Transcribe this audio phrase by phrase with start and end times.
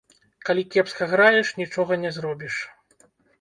[0.47, 2.57] Калі кепска граеш, нічога не зробіш.